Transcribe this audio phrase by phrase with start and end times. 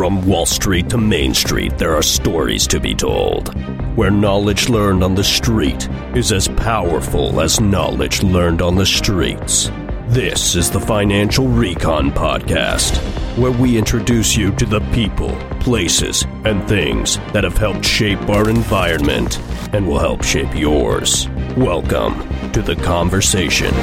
[0.00, 3.54] From Wall Street to Main Street, there are stories to be told.
[3.98, 9.70] Where knowledge learned on the street is as powerful as knowledge learned on the streets.
[10.06, 12.96] This is the Financial Recon Podcast,
[13.36, 18.48] where we introduce you to the people, places, and things that have helped shape our
[18.48, 19.38] environment
[19.74, 21.28] and will help shape yours.
[21.58, 23.74] Welcome to the conversation.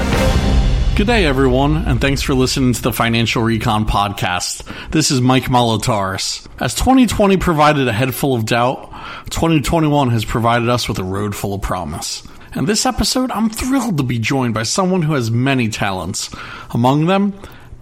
[0.98, 4.64] Good day, everyone, and thanks for listening to the Financial Recon Podcast.
[4.90, 6.48] This is Mike Molitaris.
[6.60, 8.90] As 2020 provided a head full of doubt,
[9.30, 12.28] 2021 has provided us with a road full of promise.
[12.54, 16.36] And this episode, I'm thrilled to be joined by someone who has many talents.
[16.72, 17.40] Among them,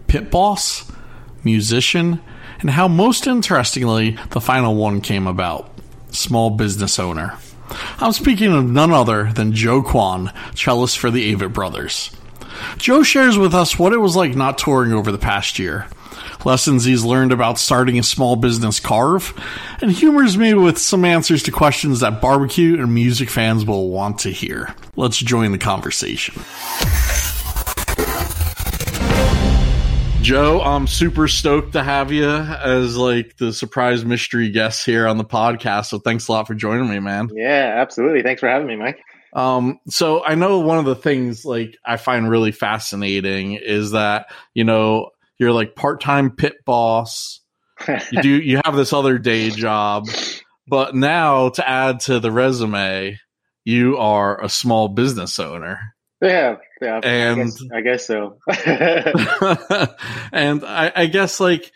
[0.07, 0.91] pit boss,
[1.41, 2.19] musician,
[2.59, 5.71] and how most interestingly, the final one came about
[6.11, 7.37] small business owner.
[7.97, 12.11] I'm speaking of none other than Joe Kwon, cellist for the Avett Brothers.
[12.77, 15.87] Joe shares with us what it was like not touring over the past year,
[16.43, 19.33] lessons he's learned about starting a small business carve,
[19.81, 24.19] and humors me with some answers to questions that barbecue and music fans will want
[24.19, 24.73] to hear.
[24.95, 26.41] Let's join the conversation.
[30.25, 35.19] Joe, I'm super stoked to have you as like the surprise mystery guest here on
[35.19, 35.85] the podcast.
[35.85, 37.29] So thanks a lot for joining me, man.
[37.31, 38.23] Yeah, absolutely.
[38.23, 38.97] Thanks for having me, Mike.
[39.35, 44.27] Um, so I know one of the things like I find really fascinating is that,
[44.53, 47.41] you know, you're like part-time pit boss.
[48.11, 50.07] you do you have this other day job,
[50.65, 53.19] but now to add to the resume,
[53.65, 55.79] you are a small business owner.
[56.21, 58.37] Yeah, yeah, and I guess, I guess so.
[60.31, 61.71] and I, I, guess like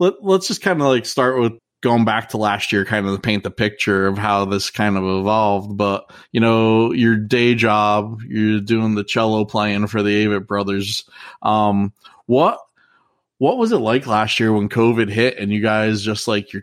[0.00, 3.22] let let's just kind of like start with going back to last year, kind of
[3.22, 5.76] paint the picture of how this kind of evolved.
[5.76, 11.08] But you know, your day job, you're doing the cello playing for the Avett Brothers.
[11.42, 11.92] Um,
[12.26, 12.58] what
[13.38, 16.62] what was it like last year when COVID hit and you guys just like your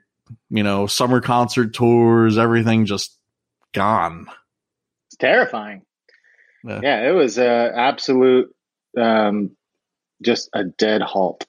[0.50, 3.18] you know summer concert tours, everything just
[3.74, 4.28] gone?
[5.08, 5.84] It's terrifying.
[6.64, 8.54] Yeah, yeah it was a absolute
[8.98, 9.56] um,
[10.22, 11.46] just a dead halt.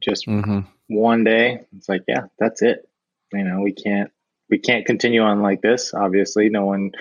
[0.00, 0.60] Just mm-hmm.
[0.86, 2.87] one day, it's like, yeah, that's it.
[3.32, 4.10] You know, we can't
[4.50, 5.92] we can't continue on like this.
[5.94, 6.92] Obviously, no one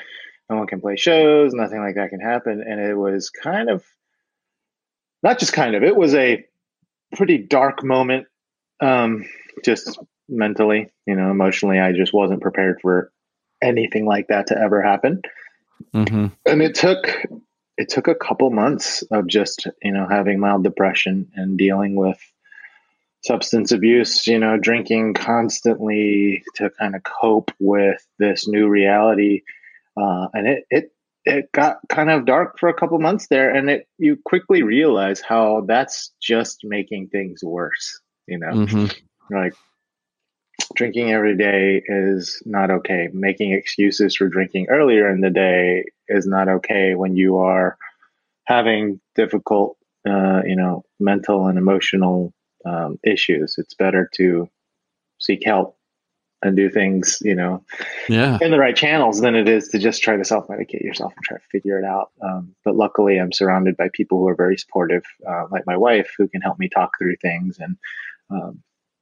[0.49, 1.53] no one can play shows.
[1.53, 2.63] Nothing like that can happen.
[2.65, 3.83] And it was kind of
[5.23, 5.83] not just kind of.
[5.83, 6.45] It was a
[7.15, 8.27] pretty dark moment.
[8.79, 9.25] Um,
[9.65, 9.99] just
[10.29, 13.11] mentally, you know, emotionally, I just wasn't prepared for
[13.61, 15.21] anything like that to ever happen.
[15.93, 16.27] Mm-hmm.
[16.45, 17.25] And it took
[17.77, 22.19] it took a couple months of just you know having mild depression and dealing with
[23.27, 29.41] substance abuse you know drinking constantly to kind of cope with this new reality
[29.97, 30.91] uh, and it it
[31.25, 35.19] it got kind of dark for a couple months there and it you quickly realize
[35.19, 39.35] how that's just making things worse you know mm-hmm.
[39.35, 39.53] like
[40.75, 43.09] drinking every day is not okay.
[43.13, 47.77] Making excuses for drinking earlier in the day is not okay when you are
[48.45, 49.77] having difficult,
[50.07, 52.33] uh, you know, mental and emotional
[52.65, 53.55] um, issues.
[53.57, 54.49] It's better to
[55.19, 55.77] seek help
[56.43, 57.63] and do things, you know,
[58.07, 58.37] yeah.
[58.41, 61.23] in the right channels than it is to just try to self medicate yourself and
[61.25, 62.11] try to figure it out.
[62.21, 66.13] Um, but luckily, I'm surrounded by people who are very supportive, uh, like my wife,
[66.17, 67.77] who can help me talk through things and
[68.29, 68.61] um,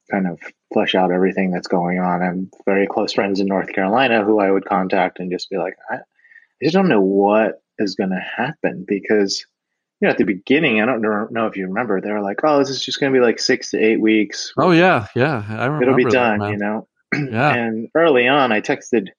[0.09, 0.39] kind of
[0.73, 2.21] flesh out everything that's going on.
[2.21, 5.75] I'm very close friends in North Carolina who I would contact and just be like,
[5.89, 9.45] I, I just don't know what is going to happen because,
[10.01, 12.59] you know, at the beginning, I don't know if you remember, they were like, oh,
[12.59, 14.53] this is just going to be like six to eight weeks.
[14.57, 15.07] Oh, yeah.
[15.15, 15.43] Yeah.
[15.47, 15.83] I remember.
[15.83, 16.87] It'll be done, that, you know?
[17.13, 17.53] yeah.
[17.53, 19.09] And early on, I texted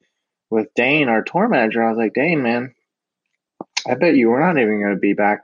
[0.50, 1.82] with Dane, our tour manager.
[1.82, 2.74] I was like, Dane, man,
[3.88, 5.42] I bet you we're not even going to be back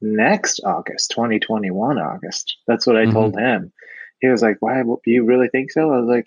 [0.00, 2.56] next August, 2021 August.
[2.66, 3.12] That's what I mm-hmm.
[3.12, 3.72] told him
[4.22, 4.82] he was like, "Why?
[4.82, 6.26] Do you really think so?" I was like,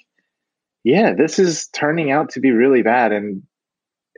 [0.84, 3.44] "Yeah, this is turning out to be really bad, and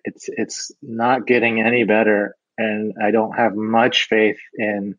[0.04, 4.95] it's it's not getting any better, and I don't have much faith in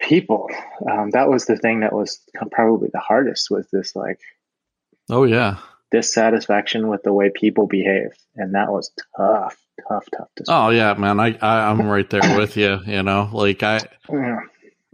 [0.00, 0.48] people."
[0.90, 2.20] Um, that was the thing that was
[2.50, 4.20] probably the hardest was this, like,
[5.10, 5.58] oh yeah,
[5.90, 9.56] dissatisfaction with the way people behave, and that was tough,
[9.88, 10.28] tough, tough.
[10.36, 12.80] To oh yeah, man, I, I I'm right there with you.
[12.86, 13.80] You know, like I.
[14.10, 14.40] Yeah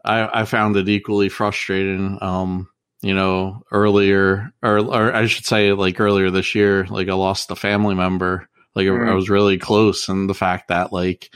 [0.04, 2.18] I, I found it equally frustrating.
[2.20, 2.68] Um,
[3.02, 7.50] you know, earlier, or, or I should say, like earlier this year, like I lost
[7.50, 8.48] a family member.
[8.78, 9.08] Like mm.
[9.08, 11.30] I was really close, and the fact that like,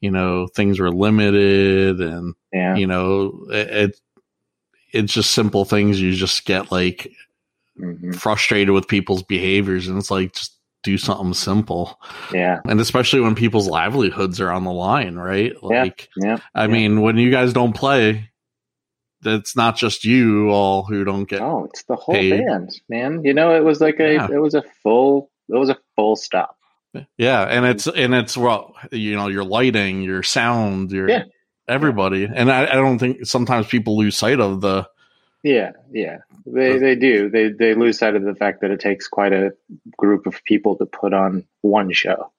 [0.00, 2.74] you know, things were limited, and yeah.
[2.74, 4.00] you know, it, it,
[4.92, 6.00] it's just simple things.
[6.00, 7.10] You just get like
[7.80, 8.12] mm-hmm.
[8.12, 12.00] frustrated with people's behaviors, and it's like just do something simple.
[12.32, 12.60] Yeah.
[12.66, 15.52] And especially when people's livelihoods are on the line, right?
[15.62, 16.26] Like, yeah.
[16.26, 16.38] yeah.
[16.54, 16.72] I yeah.
[16.72, 18.30] mean, when you guys don't play,
[19.24, 21.40] it's not just you all who don't get.
[21.40, 22.44] Oh, it's the whole paid.
[22.44, 23.22] band, man.
[23.24, 24.28] You know, it was like a, yeah.
[24.30, 26.56] it was a full, it was a full stop.
[27.16, 31.24] Yeah, and it's and it's well, you know, your lighting, your sound, your yeah.
[31.66, 34.88] everybody, and I, I don't think sometimes people lose sight of the.
[35.42, 37.30] Yeah, yeah, they they do.
[37.30, 39.52] They they lose sight of the fact that it takes quite a
[39.96, 42.30] group of people to put on one show.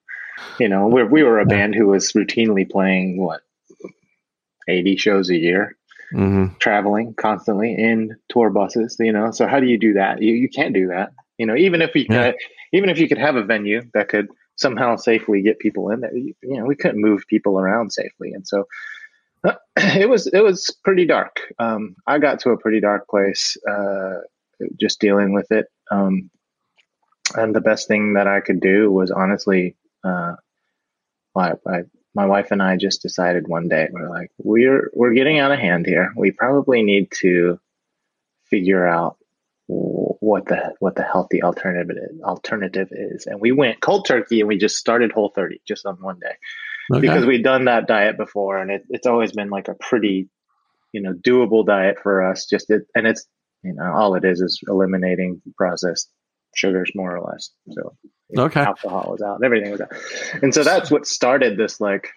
[0.59, 3.41] You know, we we were a band who was routinely playing what
[4.67, 5.75] eighty shows a year,
[6.13, 6.55] mm-hmm.
[6.59, 8.97] traveling constantly in tour buses.
[8.99, 10.21] You know, so how do you do that?
[10.21, 11.11] You you can't do that.
[11.37, 12.35] You know, even if we could,
[12.71, 16.15] even if you could have a venue that could somehow safely get people in there.
[16.15, 18.67] You, know, we couldn't move people around safely, and so
[19.77, 21.41] it was it was pretty dark.
[21.59, 24.19] Um, I got to a pretty dark place uh,
[24.79, 25.67] just dealing with it.
[25.91, 26.29] Um,
[27.35, 30.35] and the best thing that I could do was honestly, uh,
[31.35, 31.83] I, I,
[32.13, 35.59] my wife and I just decided one day we're like we're we're getting out of
[35.59, 36.13] hand here.
[36.15, 37.59] We probably need to
[38.49, 39.17] figure out
[39.67, 44.47] what the what the healthy alternative is, alternative is, and we went cold turkey and
[44.47, 46.35] we just started Whole 30 just on one day
[46.91, 47.01] okay.
[47.01, 50.29] because we'd done that diet before, and it, it's always been like a pretty
[50.91, 52.45] you know doable diet for us.
[52.45, 53.25] Just it, and it's
[53.63, 56.09] you know all it is is eliminating processed
[56.55, 57.51] sugars more or less.
[57.71, 57.95] So
[58.37, 59.91] okay, know, alcohol was out, everything was out,
[60.41, 62.09] and so that's what started this like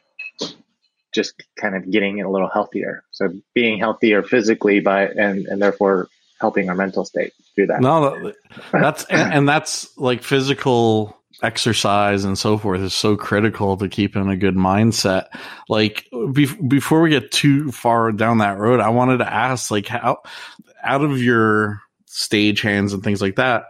[1.15, 3.03] just kind of getting a little healthier.
[3.11, 6.09] So being healthier physically by and and therefore
[6.41, 7.81] helping our mental state through that.
[7.81, 8.33] No,
[8.73, 14.29] that's and, and that's like physical exercise and so forth is so critical to keeping
[14.29, 15.27] a good mindset.
[15.69, 19.87] Like be- before we get too far down that road, I wanted to ask like
[19.87, 20.19] how
[20.83, 23.65] out of your stage hands and things like that,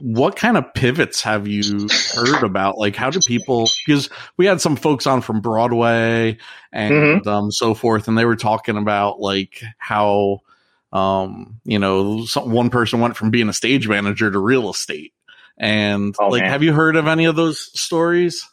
[0.00, 2.76] what kind of pivots have you heard about?
[2.76, 6.36] Like how do people because we had some folks on from Broadway
[6.72, 7.28] and mm-hmm.
[7.28, 10.40] um, so forth and they were talking about like how
[10.92, 15.12] um, you know, some, one person went from being a stage manager to real estate.
[15.58, 16.50] And oh, like, man.
[16.50, 18.46] have you heard of any of those stories?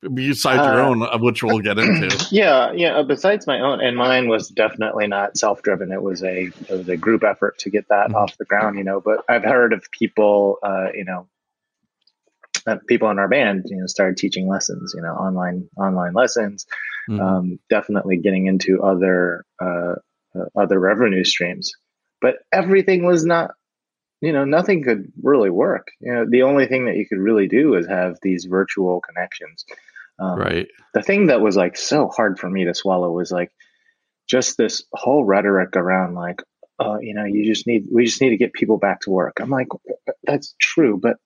[0.00, 2.08] Besides uh, your own, which we'll get into.
[2.30, 2.98] Yeah, yeah.
[2.98, 5.90] Uh, besides my own, and mine was definitely not self-driven.
[5.90, 8.14] It was a it was a group effort to get that mm-hmm.
[8.14, 9.00] off the ground, you know.
[9.00, 11.26] But I've heard of people, uh, you know,
[12.64, 16.66] uh, people in our band, you know, started teaching lessons, you know, online online lessons.
[17.10, 17.20] Mm-hmm.
[17.20, 19.94] Um, definitely getting into other uh, uh,
[20.56, 21.72] other revenue streams.
[22.20, 23.52] But everything was not
[24.20, 25.88] you know nothing could really work.
[26.00, 29.64] You know the only thing that you could really do is have these virtual connections.
[30.20, 30.66] Um, right.
[30.94, 33.52] the thing that was like so hard for me to swallow was like
[34.28, 36.42] just this whole rhetoric around like
[36.80, 39.38] uh, you know you just need we just need to get people back to work.
[39.40, 39.68] I'm like
[40.24, 41.18] that's true but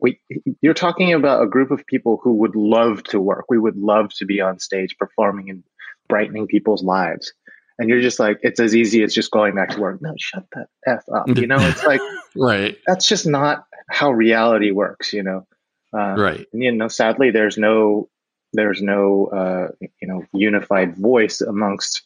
[0.00, 0.20] we
[0.60, 3.46] you're talking about a group of people who would love to work.
[3.48, 5.62] We would love to be on stage performing and
[6.08, 7.32] brightening people's lives
[7.78, 10.02] and you're just like it's as easy as just going back to work.
[10.02, 11.28] No shut that f up.
[11.28, 12.00] You know it's like
[12.36, 12.76] right.
[12.86, 15.46] that's just not how reality works you know?
[15.92, 16.46] Uh, right.
[16.52, 18.08] and, you know sadly there's no
[18.52, 19.68] there's no uh,
[20.00, 22.02] you know unified voice amongst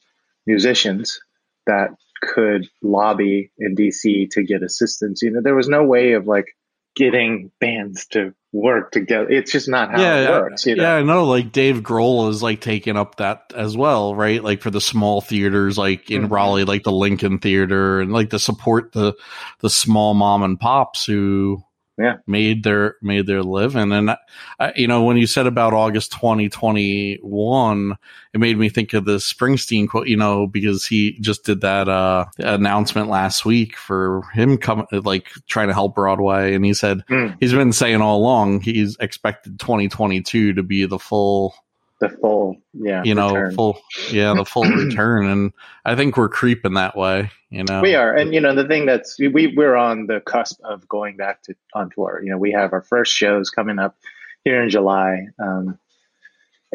[0.46, 1.20] musicians
[1.66, 1.90] that
[2.20, 5.22] could lobby in dc to get assistance.
[5.22, 6.46] You know there was no way of like
[6.94, 9.28] getting bands to work together.
[9.30, 10.66] It's just not how yeah, it works.
[10.66, 10.82] You know?
[10.82, 11.24] Yeah, I know.
[11.24, 14.42] Like Dave Grohl is like taking up that as well, right?
[14.42, 16.32] Like for the small theaters, like in mm-hmm.
[16.32, 19.14] Raleigh, like the Lincoln Theater, and like to support the
[19.60, 21.64] the small mom and pops who
[21.98, 22.16] yeah.
[22.26, 23.92] made their made their living.
[23.92, 24.10] And
[24.58, 27.96] I, you know when you said about august 2021
[28.34, 31.88] it made me think of the springsteen quote you know because he just did that
[31.88, 36.54] uh announcement last week for him coming like trying to help broadway.
[36.54, 37.36] And he said mm.
[37.40, 41.54] he's been saying all along he's expected 2022 to be the full
[42.02, 43.54] the full yeah you know return.
[43.54, 43.80] full
[44.10, 45.52] yeah the full return and
[45.84, 48.86] i think we're creeping that way you know we are and you know the thing
[48.86, 52.50] that's we we're on the cusp of going back to on tour you know we
[52.50, 53.96] have our first shows coming up
[54.44, 55.78] here in july um,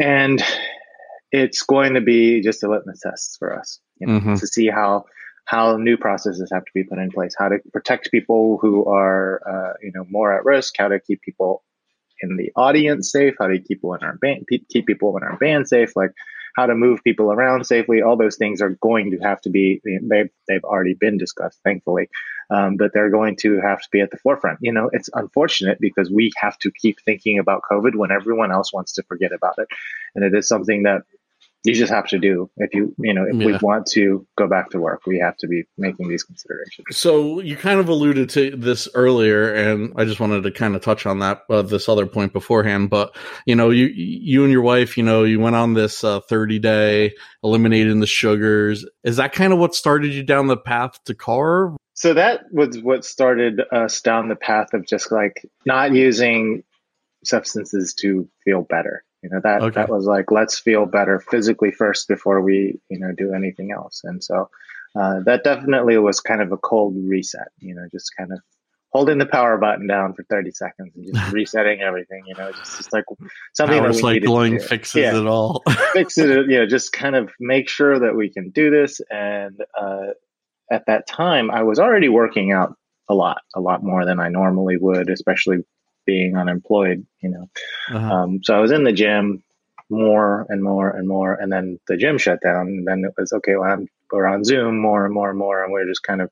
[0.02, 0.42] and
[1.34, 4.36] it's going to be just a litmus test for us you know, mm-hmm.
[4.36, 5.04] to see how
[5.44, 9.42] how new processes have to be put in place how to protect people who are
[9.46, 11.64] uh, you know more at risk how to keep people
[12.22, 15.38] in the audience safe, how to keep people in our band, keep people in our
[15.38, 16.12] band safe, like
[16.58, 18.02] how to move people around safely.
[18.02, 22.10] All those things are going to have to be they've they've already been discussed, thankfully,
[22.50, 24.58] um, but they're going to have to be at the forefront.
[24.62, 28.74] You know, it's unfortunate because we have to keep thinking about COVID when everyone else
[28.74, 29.68] wants to forget about it,
[30.16, 31.04] and it is something that
[31.68, 33.46] you just have to do if you you know if yeah.
[33.46, 36.86] we want to go back to work we have to be making these considerations.
[36.92, 40.82] So you kind of alluded to this earlier and i just wanted to kind of
[40.82, 44.62] touch on that uh, this other point beforehand but you know you you and your
[44.62, 48.86] wife you know you went on this uh, 30 day eliminating the sugars.
[49.04, 52.80] Is that kind of what started you down the path to Carve so that was
[52.80, 56.64] what started us down the path of just like not using
[57.24, 59.82] substances to feel better you know that okay.
[59.82, 64.02] that was like let's feel better physically first before we you know do anything else
[64.06, 64.50] and so
[64.98, 68.40] uh, that definitely was kind of a cold reset you know just kind of
[68.94, 72.78] holding the power button down for 30 seconds and just resetting everything you know just,
[72.78, 73.04] just like
[73.54, 75.18] something power that we cycling fixes yeah.
[75.18, 75.62] it all
[75.94, 79.60] fix it you know just kind of make sure that we can do this and
[79.80, 80.08] uh,
[80.72, 82.76] at that time i was already working out
[83.10, 85.58] a lot a lot more than i normally would especially
[86.08, 87.50] being unemployed, you know.
[87.94, 88.14] Uh-huh.
[88.14, 89.44] Um, so I was in the gym
[89.90, 92.68] more and more and more, and then the gym shut down.
[92.68, 93.56] And then it was okay.
[93.56, 96.22] Well, I'm, we're on Zoom more and more and more, and we are just kind
[96.22, 96.32] of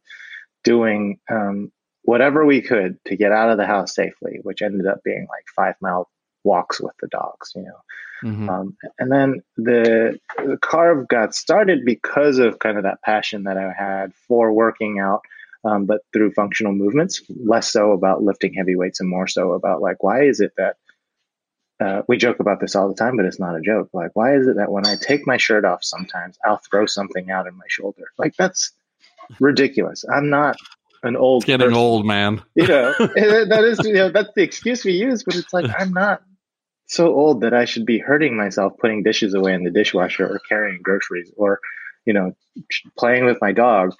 [0.63, 5.03] doing um, whatever we could to get out of the house safely, which ended up
[5.03, 6.09] being like five mile
[6.43, 7.81] walks with the dogs, you know.
[8.23, 8.49] Mm-hmm.
[8.49, 13.57] Um, and then the, the Carve got started because of kind of that passion that
[13.57, 15.21] I had for working out
[15.65, 19.81] um, but through functional movements, less so about lifting heavy weights and more so about
[19.81, 20.75] like, why is it that
[21.79, 23.89] uh, we joke about this all the time, but it's not a joke.
[23.93, 27.29] Like, why is it that when I take my shirt off, sometimes I'll throw something
[27.31, 28.05] out in my shoulder?
[28.17, 28.71] Like, that's
[29.39, 30.05] ridiculous.
[30.05, 30.57] I'm not
[31.03, 31.43] an old.
[31.43, 31.77] It's getting person.
[31.77, 32.41] old, man.
[32.55, 35.91] You know, that is you know that's the excuse we use, but it's like I'm
[35.91, 36.21] not
[36.87, 40.39] so old that I should be hurting myself putting dishes away in the dishwasher or
[40.47, 41.59] carrying groceries or
[42.05, 42.35] you know
[42.97, 43.95] playing with my dog.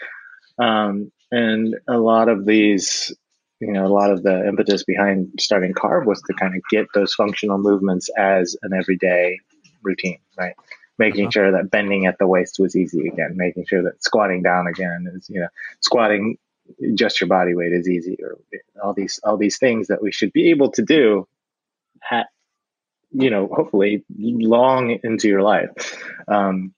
[0.58, 3.12] Um, and a lot of these,
[3.60, 6.88] you know, a lot of the impetus behind starting Carve was to kind of get
[6.94, 9.40] those functional movements as an everyday
[9.84, 10.56] routine, right?
[10.98, 11.32] Making uh-huh.
[11.32, 15.08] sure that bending at the waist was easy again, making sure that squatting down again
[15.14, 15.50] is, you know,
[15.82, 16.38] squatting
[16.96, 18.38] just your body weight is easy, or
[18.82, 21.28] all these all these things that we should be able to do
[22.10, 22.28] at,
[23.12, 26.02] you know, hopefully long into your life.
[26.28, 26.74] Um,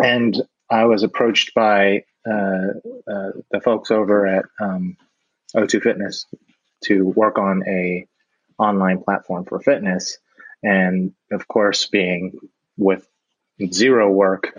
[0.00, 4.96] and I was approached by the folks over at um,
[5.56, 6.26] O2 Fitness
[6.84, 8.06] to work on a
[8.58, 10.18] online platform for fitness,
[10.62, 12.38] and of course, being
[12.76, 13.06] with
[13.72, 14.56] zero work,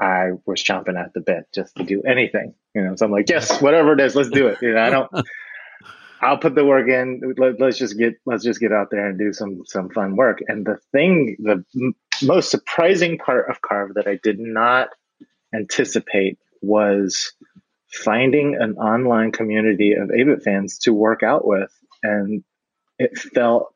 [0.00, 2.54] I was chomping at the bit just to do anything.
[2.74, 4.58] You know, so I'm like, yes, whatever it is, let's do it.
[4.62, 5.10] You know, I don't.
[6.22, 7.34] I'll put the work in.
[7.38, 10.40] Let, us just get let's just get out there and do some some fun work.
[10.48, 14.90] And the thing, the m- most surprising part of Carve that I did not
[15.54, 17.32] anticipate was
[17.92, 21.72] finding an online community of Avett fans to work out with.
[22.02, 22.44] And
[22.98, 23.74] it felt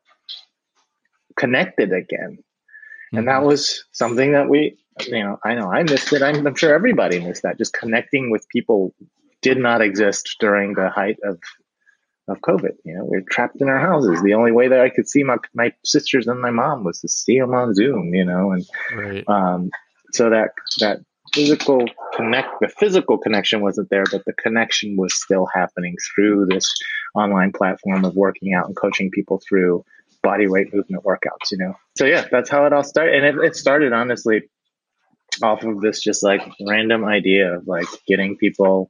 [1.35, 2.37] connected again.
[2.37, 3.17] Mm-hmm.
[3.17, 3.47] And that mm-hmm.
[3.47, 6.21] was something that we, you know, I know I missed it.
[6.21, 7.57] I'm, I'm sure everybody missed that.
[7.57, 8.93] Just connecting with people
[9.41, 11.39] did not exist during the height of
[12.27, 12.75] of COVID.
[12.83, 14.21] You know, we are trapped in our houses.
[14.23, 17.07] The only way that I could see my my sisters and my mom was to
[17.07, 18.13] see them on Zoom.
[18.13, 19.23] You know, and right.
[19.27, 19.69] um,
[20.13, 20.99] so that that
[21.35, 26.73] physical connect the physical connection wasn't there but the connection was still happening through this
[27.13, 29.83] online platform of working out and coaching people through
[30.23, 31.73] body weight movement workouts you know?
[31.97, 34.43] So yeah that's how it all started and it, it started honestly
[35.43, 38.89] off of this just like random idea of like getting people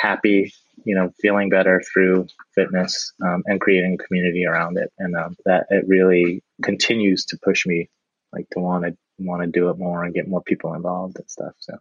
[0.00, 0.52] happy
[0.84, 5.36] you know feeling better through fitness um, and creating a community around it and um,
[5.44, 7.90] that it really continues to push me
[8.32, 8.96] like to want to
[9.26, 11.54] want to do it more and get more people involved and stuff.
[11.58, 11.78] So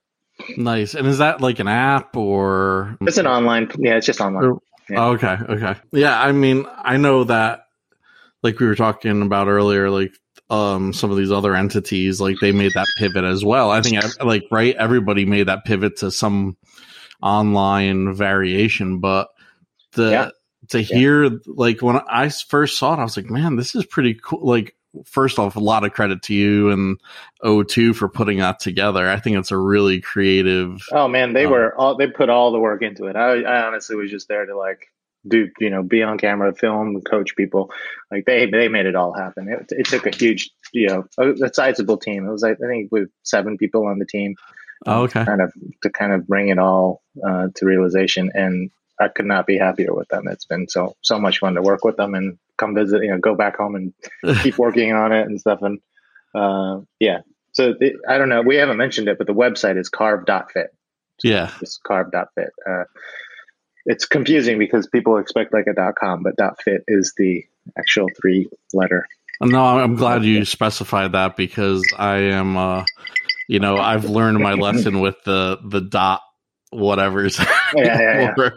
[0.58, 0.96] nice.
[0.96, 3.70] And is that like an app or it's an online?
[3.78, 4.60] Yeah, it's just online.
[4.90, 5.06] Yeah.
[5.06, 5.76] Oh, okay, okay.
[5.92, 7.66] Yeah, I mean, I know that
[8.42, 10.14] like we were talking about earlier, like
[10.50, 13.70] um some of these other entities, like they made that pivot as well.
[13.70, 16.58] I think like right, everybody made that pivot to some
[17.22, 19.30] online variation, but
[19.94, 20.30] the yeah.
[20.70, 21.38] to hear yeah.
[21.46, 24.46] like when I first saw it, I was like, man, this is pretty cool.
[24.46, 27.00] Like first off, a lot of credit to you and
[27.44, 29.08] O2 for putting that together.
[29.08, 30.82] I think it's a really creative.
[30.92, 33.16] Oh man, they um, were all they put all the work into it.
[33.16, 34.88] I, I honestly was just there to like
[35.28, 37.72] do you know be on camera, film, coach people.
[38.12, 39.48] Like they they made it all happen.
[39.50, 42.28] It, it took a huge you know a, sizable team.
[42.28, 44.36] It was like I think with seven people on the team.
[44.86, 45.26] Oh, okay.
[45.26, 45.52] Kind of
[45.84, 49.94] to kind of bring it all uh, to realization, and I could not be happier
[49.94, 50.28] with them.
[50.28, 53.18] It's been so so much fun to work with them, and come visit, you know,
[53.18, 53.94] go back home and
[54.44, 55.62] keep working on it and stuff.
[55.62, 55.80] And
[56.36, 57.20] uh, yeah,
[57.54, 58.42] so it, I don't know.
[58.42, 60.74] We haven't mentioned it, but the website is carve.fit.
[61.20, 62.54] So yeah, it's carve.fit.
[62.68, 62.84] Uh,
[63.86, 67.44] it's confusing because people expect like a dot com, but dot fit is the
[67.78, 69.08] actual three letter.
[69.42, 72.84] No, I'm glad you specified that because I am uh,
[73.50, 76.22] you know, I've learned my lesson with the the dot
[76.70, 77.40] whatever's.
[77.76, 78.50] Yeah, yeah, yeah.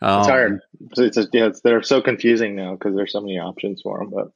[0.00, 0.60] Um, it's hard.
[0.96, 4.10] It's, it's, yeah, it's, they're so confusing now because there's so many options for them.
[4.10, 4.30] But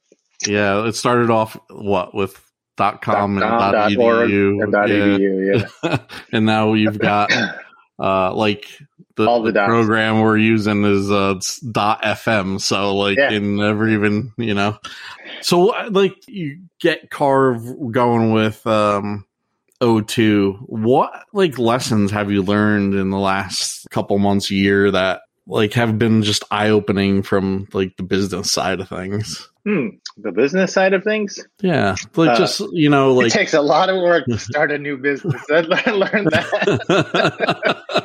[0.47, 2.41] yeah, it started off what with
[2.77, 4.95] dot com, dot and dot, edu, and dot yeah.
[4.95, 5.97] edu, yeah.
[6.31, 7.31] and now you've got
[7.99, 8.65] uh like
[9.15, 13.31] the, All the, the program we're using is uh dot fm so like yeah.
[13.31, 14.79] it never even you know
[15.41, 19.25] so like you get carve going with um
[19.81, 25.73] o2 what like lessons have you learned in the last couple months year that like
[25.73, 29.87] have been just eye-opening from like the business side of things hmm.
[30.17, 33.61] the business side of things yeah like uh, just you know like it takes a
[33.61, 35.59] lot of work to start a new business i
[35.91, 37.77] learned that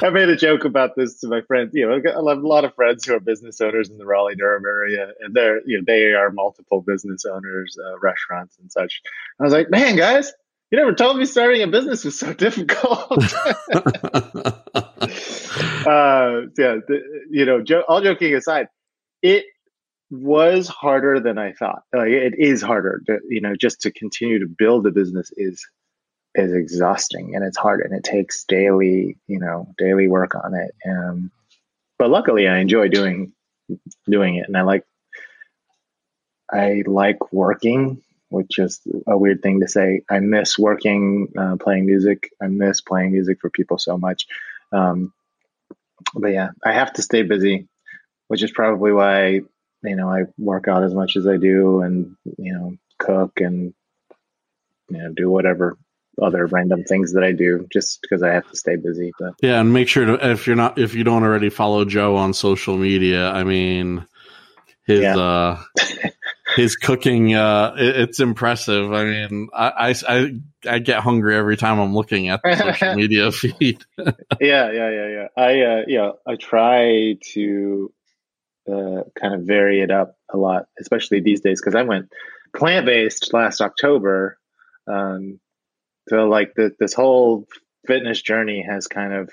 [0.00, 1.72] I made a joke about this to my friends.
[1.74, 4.36] You know, I have a lot of friends who are business owners in the Raleigh
[4.36, 9.02] Durham area, and they're you know they are multiple business owners, uh, restaurants and such.
[9.40, 10.32] I was like, man, guys,
[10.70, 13.10] you never told me starting a business was so difficult.
[13.12, 14.52] uh,
[16.56, 18.68] yeah, the, you know, jo- all joking aside,
[19.22, 19.44] it
[20.10, 21.82] was harder than I thought.
[21.94, 25.66] Like, it is harder, to, you know, just to continue to build a business is
[26.34, 30.72] is exhausting and it's hard and it takes daily, you know, daily work on it.
[30.88, 31.32] Um,
[31.98, 33.32] but luckily, I enjoy doing
[34.08, 34.84] doing it, and I like
[36.50, 40.02] I like working, which is a weird thing to say.
[40.10, 42.30] I miss working, uh, playing music.
[42.42, 44.26] I miss playing music for people so much.
[44.72, 45.12] Um,
[46.14, 47.68] but yeah, I have to stay busy,
[48.28, 49.40] which is probably why
[49.82, 53.74] you know I work out as much as I do, and you know cook and
[54.88, 55.76] you know do whatever
[56.20, 59.12] other random things that I do just because I have to stay busy.
[59.18, 62.16] But yeah, and make sure to if you're not if you don't already follow Joe
[62.16, 64.06] on social media, I mean
[64.84, 65.16] his yeah.
[65.16, 65.62] uh
[66.58, 68.92] his cooking uh it, it's impressive.
[68.92, 73.30] I mean, I, I I get hungry every time I'm looking at the social media
[73.32, 73.84] feed.
[73.98, 75.28] yeah, yeah, yeah, yeah.
[75.36, 77.92] I uh yeah, I try to
[78.68, 82.12] uh kind of vary it up a lot, especially these days because I went
[82.54, 84.38] plant based last October.
[84.86, 85.38] Um,
[86.08, 87.46] so like the, this whole
[87.86, 89.30] fitness journey has kind of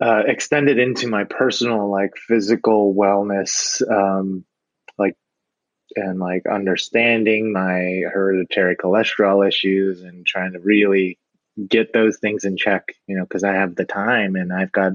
[0.00, 4.44] uh, extended into my personal like physical wellness um,
[5.96, 11.18] and like understanding my hereditary cholesterol issues and trying to really
[11.68, 14.92] get those things in check you know because i have the time and i've got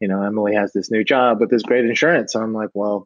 [0.00, 3.04] you know emily has this new job with this great insurance so i'm like well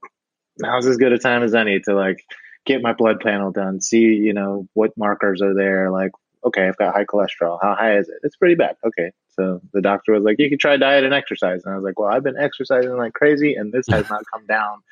[0.59, 2.22] now's as good a time as any to like
[2.66, 6.12] get my blood panel done see you know what markers are there like
[6.44, 7.59] okay, I've got high cholesterol.
[7.61, 8.16] How high is it?
[8.22, 8.76] It's pretty bad.
[8.85, 9.12] Okay.
[9.29, 11.62] So the doctor was like, you can try diet and exercise.
[11.64, 14.46] And I was like, well, I've been exercising like crazy and this has not come
[14.46, 14.83] down.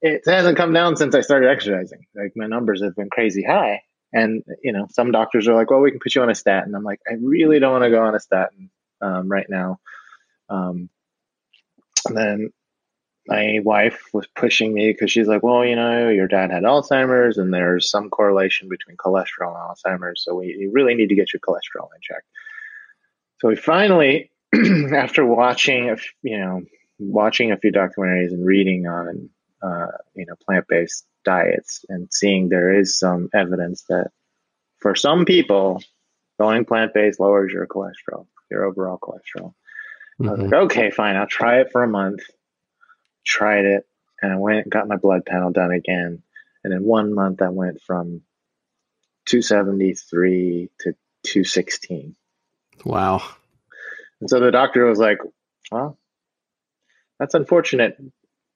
[0.00, 2.06] It hasn't come down since I started exercising.
[2.14, 3.82] Like my numbers have been crazy high.
[4.12, 6.74] And, you know, some doctors are like, well, we can put you on a statin.
[6.74, 8.70] I'm like, I really don't want to go on a statin
[9.02, 9.80] um, right now.
[10.48, 10.88] Um,
[12.06, 12.50] and then
[13.26, 17.36] my wife was pushing me because she's like, well, you know, your dad had Alzheimer's
[17.36, 20.24] and there's some correlation between cholesterol and Alzheimer's.
[20.24, 22.24] So we you really need to get your cholesterol in check.
[23.40, 24.30] So we finally,
[24.94, 26.62] after watching, you know,
[26.98, 29.28] watching a few documentaries and reading on,
[29.62, 34.10] uh, you know, plant-based diets and seeing there is some evidence that
[34.78, 35.82] for some people,
[36.38, 39.54] going plant-based lowers your cholesterol, your overall cholesterol.
[40.20, 40.28] Mm-hmm.
[40.28, 42.20] I was like, okay, fine, I'll try it for a month
[43.28, 43.86] tried it,
[44.20, 46.22] and I went and got my blood panel done again.
[46.64, 48.22] And in one month, I went from
[49.26, 50.92] 273 to
[51.24, 52.16] 216.
[52.84, 53.22] Wow.
[54.20, 55.18] And so the doctor was like,
[55.70, 55.98] well,
[57.20, 57.98] that's unfortunate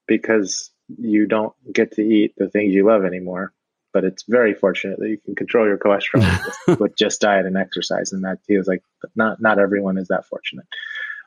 [0.09, 3.53] because you don't get to eat the things you love anymore.
[3.93, 8.13] But it's very fortunate that you can control your cholesterol with just diet and exercise.
[8.13, 8.83] And that he was like,
[9.15, 10.67] not not everyone is that fortunate.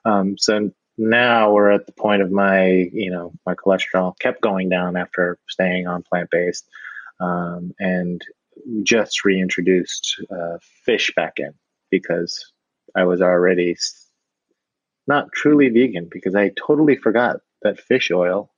[0.04, 4.70] Um, so now we're at the point of my, you know, my cholesterol kept going
[4.70, 6.68] down after staying on plant based,
[7.20, 8.22] um, and
[8.84, 11.54] just reintroduced uh, fish back in
[11.92, 12.52] because
[12.96, 13.76] I was already
[15.08, 18.50] not truly vegan because I totally forgot that fish oil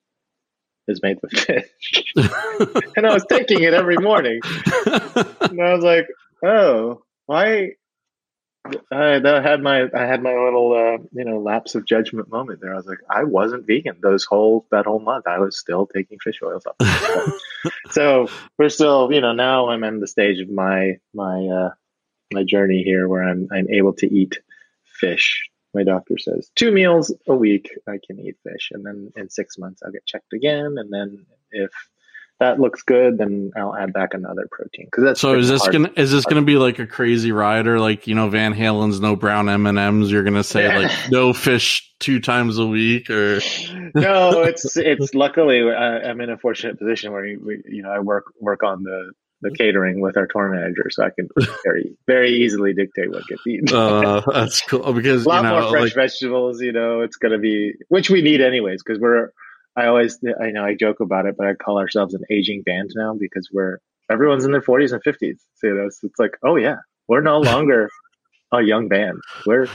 [0.88, 4.39] is made with fish, and I was taking it every morning,
[4.86, 6.08] and I was like,
[6.43, 7.73] oh, why
[8.91, 12.73] I had my I had my little uh, you know lapse of judgment moment there.
[12.73, 15.28] I was like, I wasn't vegan those whole that whole month.
[15.28, 17.34] I was still taking fish oils off.
[17.91, 21.69] so we're still you know now I'm in the stage of my my uh,
[22.34, 24.39] my journey here where I'm I'm able to eat
[24.86, 25.50] fish.
[25.77, 29.59] My doctor says two meals a week I can eat fish, and then in six
[29.59, 31.69] months I'll get checked again, and then if
[32.39, 35.37] that looks good, then I'll add back another protein because that's so.
[35.37, 35.73] Is this hard.
[35.73, 37.79] gonna is this gonna be like a crazy rider?
[37.79, 40.11] Like you know, Van Halen's no brown M and M's.
[40.11, 43.35] You're gonna say like no fish two times a week, or
[43.95, 44.41] no?
[44.41, 48.25] It's it's luckily uh, I'm in a fortunate position where we, you know I work
[48.39, 49.11] work on the
[49.41, 51.30] the catering with our tour manager, so I can
[51.63, 53.67] very very easily dictate what gets eaten.
[53.76, 56.62] uh, that's cool because a lot you know, more fresh like, vegetables.
[56.62, 59.30] You know, it's gonna be which we need anyways because we're
[59.78, 62.89] I always, I know I joke about it, but I call ourselves an aging band
[62.95, 63.78] now because we're
[64.10, 65.38] everyone's in their 40s and 50s.
[65.56, 67.89] So you know, it's, it's like, oh yeah, we're no longer
[68.51, 69.21] a young band.
[69.45, 69.67] We're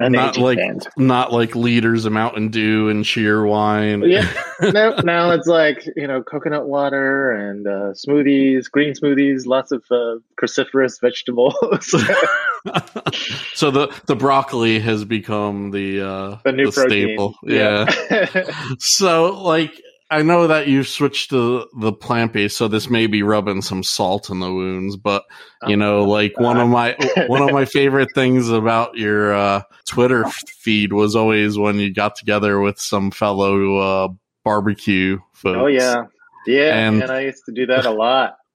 [0.00, 0.88] not like band.
[0.96, 4.08] not like leaders of Mountain Dew and Cheerwine.
[4.10, 4.30] Yeah,
[4.72, 9.84] no, now it's like you know coconut water and uh, smoothies, green smoothies, lots of
[9.90, 11.54] uh, cruciferous vegetables.
[13.54, 17.34] so the the broccoli has become the uh, the new the staple.
[17.44, 17.92] Yeah.
[18.10, 18.50] yeah.
[18.78, 19.80] so like
[20.14, 23.82] I know that you've switched to the plant based, so this may be rubbing some
[23.82, 24.96] salt in the wounds.
[24.96, 25.24] But
[25.66, 26.96] you know, oh, like one of my
[27.26, 32.14] one of my favorite things about your uh, Twitter feed was always when you got
[32.14, 34.08] together with some fellow uh,
[34.44, 35.58] barbecue folks.
[35.58, 36.04] Oh yeah,
[36.46, 38.36] yeah, and, and I used to do that a lot.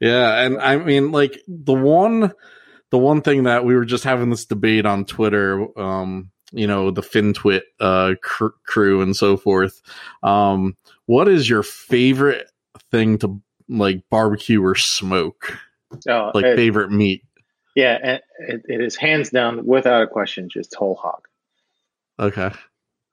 [0.00, 2.32] Yeah, and I mean, like the one,
[2.90, 5.66] the one thing that we were just having this debate on Twitter.
[5.78, 9.82] Um, you know the FinTwit uh, cr- crew and so forth.
[10.22, 12.50] Um, what is your favorite
[12.90, 15.58] thing to like barbecue or smoke?
[16.08, 17.22] Oh, like it, favorite meat?
[17.74, 21.26] Yeah, it, it is hands down, without a question, just whole hog.
[22.18, 22.50] Okay.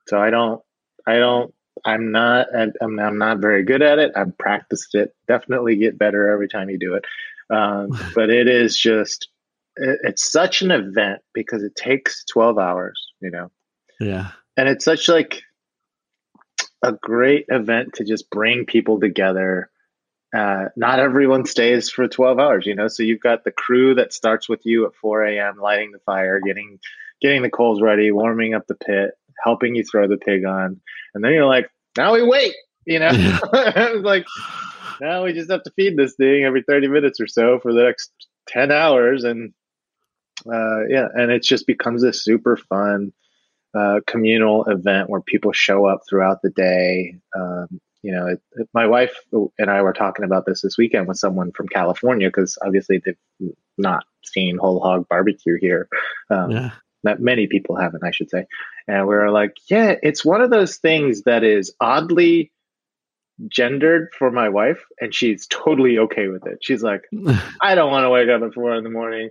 [0.08, 0.62] So I don't,
[1.06, 1.52] I don't,
[1.84, 4.12] I'm not, I'm, I'm not very good at it.
[4.14, 5.14] I've practiced it.
[5.26, 7.04] Definitely get better every time you do it.
[7.50, 9.28] Um, but it is just,
[9.76, 13.50] it, it's such an event because it takes 12 hours, you know?
[14.00, 14.30] Yeah.
[14.56, 15.42] And it's such like
[16.82, 19.70] a great event to just bring people together.
[20.36, 24.12] Uh, not everyone stays for 12 hours, you know, so you've got the crew that
[24.12, 26.78] starts with you at 4 a.m., lighting the fire, getting,
[27.20, 29.10] getting the coals ready, warming up the pit,
[29.44, 30.80] helping you throw the pig on.
[31.14, 32.54] And then you're like, now we wait,
[32.86, 33.10] you know,
[34.02, 34.26] like
[35.00, 37.82] now we just have to feed this thing every 30 minutes or so for the
[37.82, 38.10] next
[38.48, 39.24] 10 hours.
[39.24, 39.52] And,
[40.46, 43.12] uh, yeah, and it just becomes this super fun,
[43.74, 47.16] uh, communal event where people show up throughout the day.
[47.36, 49.14] Um, you know, it, it, my wife
[49.58, 53.52] and I were talking about this this weekend with someone from California because obviously they've
[53.78, 55.88] not seen whole hog barbecue here.
[56.30, 56.70] Um, yeah.
[57.04, 58.46] That many people haven't, I should say.
[58.86, 62.52] And we are like, yeah, it's one of those things that is oddly
[63.48, 66.58] gendered for my wife, and she's totally okay with it.
[66.60, 67.02] She's like,
[67.60, 69.30] I don't want to wake up at four in the morning.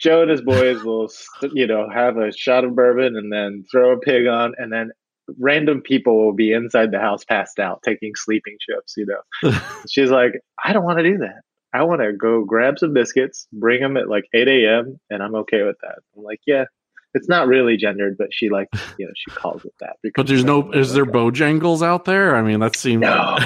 [0.00, 1.10] Joe and his boys will,
[1.52, 4.90] you know, have a shot of bourbon and then throw a pig on, and then
[5.38, 8.94] random people will be inside the house passed out taking sleeping chips.
[8.96, 9.52] You know,
[9.88, 11.40] she's like, I don't want to do that.
[11.72, 15.34] I want to go grab some biscuits, bring them at like 8 a.m., and I'm
[15.34, 15.96] okay with that.
[16.16, 16.64] I'm like, yeah,
[17.12, 19.96] it's not really gendered, but she like, you know, she calls it that.
[20.14, 22.34] But there's no, is there Bojangles out there?
[22.36, 23.02] I mean, that seems.
[23.02, 23.38] No.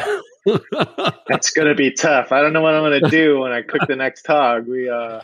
[1.28, 2.32] That's gonna be tough.
[2.32, 4.66] I don't know what I'm gonna do when I cook the next hog.
[4.66, 5.20] We uh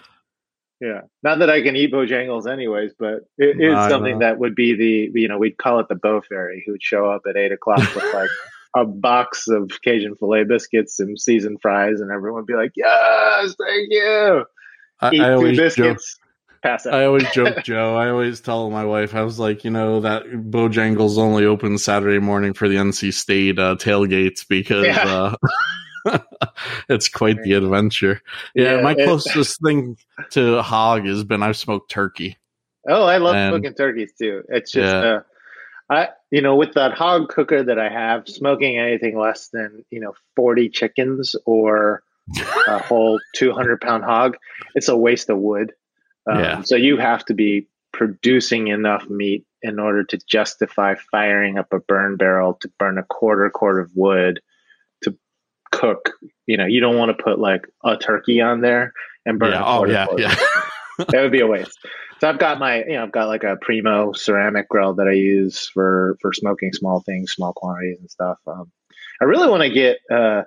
[0.81, 4.75] yeah, not that I can eat Bojangles anyways, but it is something that would be
[4.75, 7.53] the you know we'd call it the Bo Fairy who would show up at eight
[7.53, 8.29] o'clock with like
[8.77, 13.55] a box of Cajun filet biscuits and seasoned fries, and everyone would be like, "Yes,
[13.59, 14.45] thank you."
[15.01, 16.19] I, Eat I always biscuits.
[16.19, 16.95] Joke, pass out.
[16.95, 17.97] I always joke, Joe.
[17.97, 22.19] I always tell my wife, I was like, you know, that Bojangles only open Saturday
[22.19, 24.87] morning for the NC State uh, tailgates because.
[24.87, 25.05] Yeah.
[25.07, 25.37] Uh,
[26.89, 28.21] it's quite the adventure.
[28.55, 29.97] Yeah, yeah my closest thing
[30.31, 32.37] to hog has been I've smoked turkey.
[32.89, 34.45] Oh, I love and, smoking turkeys too.
[34.49, 35.01] It's just, yeah.
[35.01, 35.21] uh,
[35.91, 40.01] I you know, with that hog cooker that I have, smoking anything less than you
[40.01, 42.03] know forty chickens or
[42.69, 44.37] a whole two hundred pound hog,
[44.75, 45.73] it's a waste of wood.
[46.31, 46.63] Um, yeah.
[46.63, 51.81] So you have to be producing enough meat in order to justify firing up a
[51.81, 54.41] burn barrel to burn a quarter quart of wood
[55.77, 56.11] cook.
[56.47, 58.93] You know, you don't want to put like a turkey on there
[59.25, 59.53] and burn.
[59.53, 59.63] Yeah.
[59.65, 60.35] Oh yeah, yeah.
[60.99, 61.79] that would be a waste.
[62.21, 65.13] So I've got my, you know, I've got like a Primo ceramic grill that I
[65.13, 68.39] use for for smoking small things, small quantities and stuff.
[68.47, 68.73] Um,
[69.21, 69.99] I really want to get.
[70.11, 70.43] uh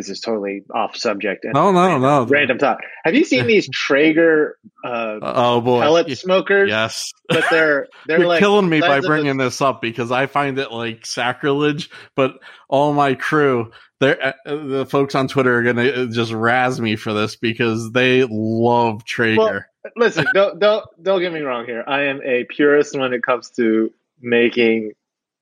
[0.00, 1.44] this is totally off subject.
[1.44, 2.24] And no, no, random, no.
[2.24, 2.78] Random thought.
[3.04, 6.70] Have you seen these Traeger uh, oh boy pellet smokers?
[6.70, 10.58] Yes, but they're they're You're like killing me by bringing this up because I find
[10.58, 11.90] it like sacrilege.
[12.16, 16.80] But all my crew, they're uh, the folks on Twitter are gonna uh, just razz
[16.80, 19.36] me for this because they love Traeger.
[19.36, 21.84] Well, listen, don't don't don't get me wrong here.
[21.86, 24.92] I am a purist when it comes to making,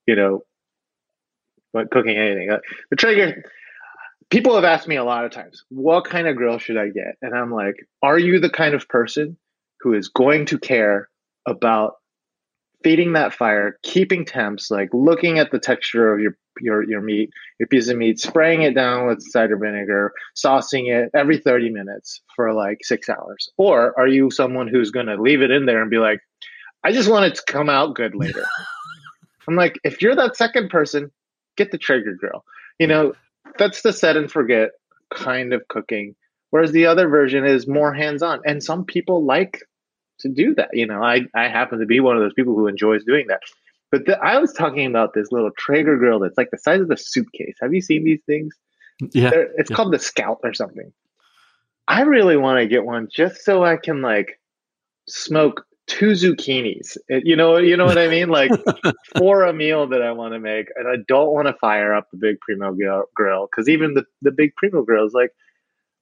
[0.07, 0.43] you know,
[1.73, 2.51] what cooking anything.
[2.51, 2.59] Uh,
[2.91, 3.45] the Traeger,
[4.31, 7.17] people have asked me a lot of times, what kind of grill should I get?
[7.23, 9.37] And I'm like, are you the kind of person
[9.81, 11.09] who is going to care
[11.47, 11.95] about
[12.85, 17.31] feeding that fire, keeping temps, like looking at the texture of your your your meat,
[17.59, 22.21] your piece of meat, spraying it down with cider vinegar, saucing it every 30 minutes
[22.35, 23.49] for like six hours?
[23.57, 26.21] Or are you someone who's going to leave it in there and be like,
[26.85, 28.45] I just want it to come out good later?
[29.49, 31.11] I'm like, if you're that second person,
[31.57, 32.45] get the Traeger grill.
[32.79, 33.15] You know,
[33.59, 34.71] that's the set and forget
[35.11, 36.15] kind of cooking.
[36.51, 38.41] Whereas the other version is more hands on.
[38.47, 39.63] And some people like
[40.21, 40.71] to do that.
[40.73, 43.41] You know, I, I happen to be one of those people who enjoys doing that.
[43.91, 46.91] But the, I was talking about this little Traeger grill that's like the size of
[46.91, 47.57] a suitcase.
[47.61, 48.55] Have you seen these things?
[49.13, 49.31] Yeah.
[49.31, 49.77] They're, it's yeah.
[49.77, 50.93] called the Scout or something.
[51.87, 54.39] I really want to get one just so I can like
[55.09, 56.97] smoke two zucchinis.
[57.09, 58.29] You know, you know what I mean?
[58.29, 58.53] Like
[59.19, 62.07] for a meal that I want to make, and I don't want to fire up
[62.13, 62.75] the big primo
[63.17, 65.31] grill because even the the big primo grill is like,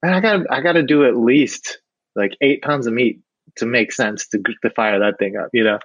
[0.03, 1.79] I got I got to do at least
[2.15, 3.21] like eight pounds of meat
[3.57, 5.49] to make sense to to fire that thing up.
[5.53, 5.79] You know.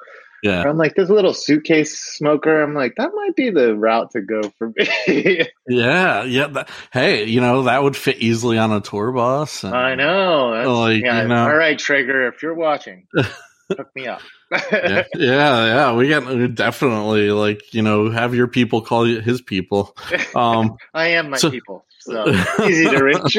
[0.43, 0.63] Yeah.
[0.63, 2.63] I'm like this little suitcase smoker.
[2.63, 5.45] I'm like that might be the route to go for me.
[5.67, 6.47] yeah, yeah.
[6.47, 9.63] That, hey, you know that would fit easily on a tour bus.
[9.63, 10.53] And, I know.
[10.53, 11.43] That's, like, yeah, you know.
[11.43, 13.05] All right, Traeger, if you're watching,
[13.77, 14.21] hook me up.
[14.51, 19.41] yeah, yeah, yeah, we get definitely like you know have your people call you his
[19.41, 19.95] people.
[20.35, 22.27] Um, I am my so, people, so
[22.63, 23.37] easy to reach.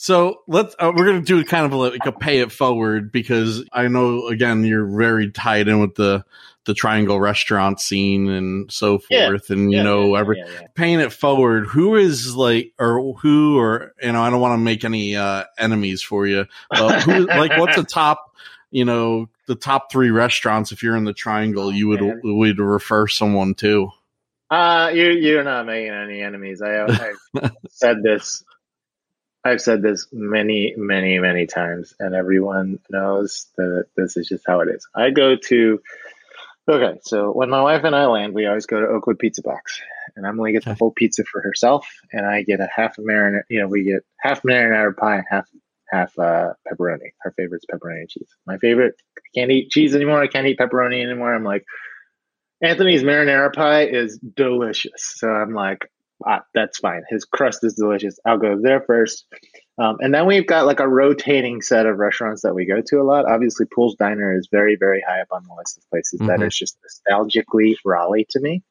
[0.00, 3.88] So let's uh, we're gonna do kind of like a pay it forward because I
[3.88, 6.24] know again you're very tied in with the
[6.66, 9.56] the triangle restaurant scene and so forth yeah.
[9.56, 10.44] and you yeah, know yeah, every
[10.76, 14.62] paying it forward who is like or who or you know I don't want to
[14.62, 18.36] make any uh enemies for you but who like what's the top
[18.70, 22.20] you know the top three restaurants if you're in the triangle you would Man.
[22.22, 23.90] would refer someone to
[24.50, 28.42] uh you you're not making any enemies I I've said this
[29.44, 34.60] I've said this many, many, many times, and everyone knows that this is just how
[34.60, 34.86] it is.
[34.94, 35.80] I go to,
[36.68, 39.80] okay, so when my wife and I land, we always go to Oakwood Pizza Box,
[40.16, 43.42] and Emily gets a whole pizza for herself, and I get a half a marinara,
[43.48, 45.48] you know, we get half marinara pie and half
[45.90, 47.12] half uh, pepperoni.
[47.20, 48.28] Her favorite's pepperoni and cheese.
[48.46, 50.22] My favorite, I can't eat cheese anymore.
[50.22, 51.34] I can't eat pepperoni anymore.
[51.34, 51.64] I'm like,
[52.62, 55.14] Anthony's marinara pie is delicious.
[55.16, 55.90] So I'm like,
[56.26, 57.02] ah, that's fine.
[57.08, 58.18] His crust is delicious.
[58.26, 59.26] I'll go there first.
[59.78, 63.00] Um, and then we've got like a rotating set of restaurants that we go to
[63.00, 63.30] a lot.
[63.30, 66.28] Obviously, Poole's Diner is very, very high up on the list of places mm-hmm.
[66.28, 66.76] that is just
[67.08, 68.62] nostalgically Raleigh to me.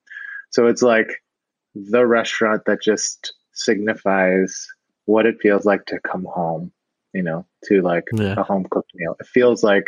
[0.50, 1.10] So it's like
[1.76, 4.68] the restaurant that just signifies
[5.06, 6.72] what it feels like to come home,
[7.18, 8.36] you know, to like yeah.
[8.38, 9.16] a home cooked meal.
[9.20, 9.86] It feels like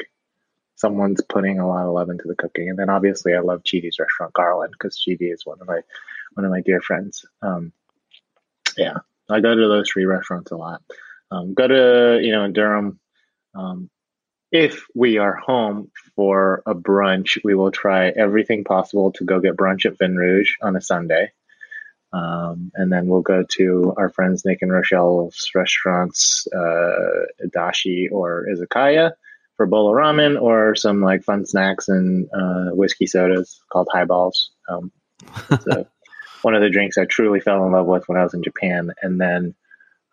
[0.75, 2.69] someone's putting a lot of love into the cooking.
[2.69, 5.81] And then obviously, I love Cheetie's restaurant, Garland, because Cheetie is one of my
[6.33, 7.23] one of my dear friends.
[7.43, 7.71] Um,
[8.75, 8.97] yeah,
[9.29, 10.81] I go to those three restaurants a lot.
[11.29, 12.99] Um, go to you know in Durham.
[13.53, 13.91] Um,
[14.51, 19.55] if we are home for a brunch, we will try everything possible to go get
[19.55, 21.31] brunch at Vin Rouge on a Sunday.
[22.12, 28.48] Um, and then we'll go to our friends Nick and Rochelle's restaurants, uh, Dashi or
[28.52, 29.12] Izakaya
[29.58, 34.52] for bowl of ramen or some like fun snacks and uh, whiskey sodas called highballs.
[34.69, 34.91] Um,
[35.62, 35.86] so
[36.41, 38.91] one of the drinks I truly fell in love with when I was in Japan.
[39.02, 39.54] And then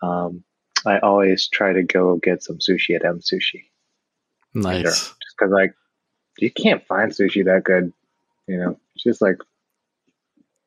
[0.03, 0.45] um,
[0.85, 3.65] I always try to go get some sushi at M Sushi.
[4.55, 4.83] Nice.
[4.83, 5.75] Just because, like,
[6.39, 7.93] you can't find sushi that good.
[8.47, 9.37] You know, it's just like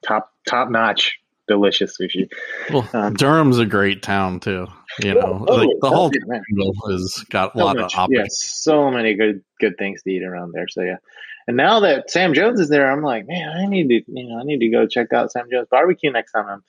[0.04, 2.30] top top notch, delicious sushi.
[2.72, 4.68] Well, um, Durham's a great town too.
[5.02, 6.12] You know, oh, like the whole
[6.90, 8.18] has got a so lot much, of options.
[8.18, 10.68] Yeah, so many good good things to eat around there.
[10.68, 10.98] So yeah,
[11.50, 14.40] and now that Sam Jones is there, I'm like, man, I need to, you know,
[14.40, 16.64] I need to go check out Sam Jones barbecue next time I'm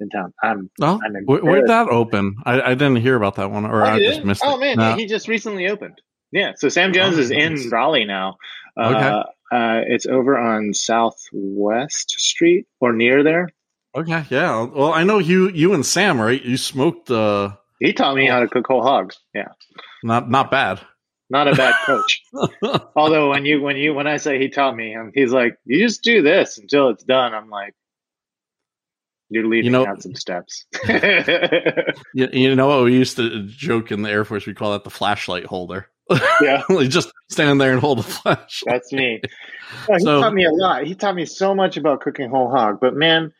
[0.00, 0.32] in town.
[0.42, 0.70] I'm.
[0.80, 2.36] Oh, I'm where'd that open?
[2.44, 4.60] I, I, didn't hear about that one, or oh, I just missed oh, it.
[4.60, 4.96] man, no.
[4.96, 6.00] he just recently opened.
[6.32, 8.36] Yeah, so Sam Jones oh, is in Raleigh now.
[8.76, 9.08] Uh, okay.
[9.52, 13.50] Uh, it's over on Southwest Street or near there.
[13.94, 14.62] Okay, yeah.
[14.64, 16.42] Well, I know you, you and Sam, right?
[16.42, 17.10] You smoked.
[17.10, 19.18] Uh, he taught me how to cook whole hogs.
[19.34, 19.48] Yeah,
[20.02, 20.80] not not bad
[21.32, 22.22] not a bad coach.
[22.94, 25.80] Although when you when you when I say he taught me, um, he's like, you
[25.80, 27.32] just do this until it's done.
[27.32, 27.74] I'm like,
[29.30, 30.66] you're leaving you know, out some steps.
[32.14, 34.46] you, you know what we used to joke in the Air Force?
[34.46, 35.88] We call that the flashlight holder.
[36.40, 38.62] Yeah, just stand there and hold a flash.
[38.66, 39.20] That's me.
[39.88, 40.84] he so, taught me a lot.
[40.84, 42.78] He taught me so much about cooking whole hog.
[42.80, 43.32] But man,